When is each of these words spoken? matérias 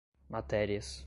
matérias 0.31 0.99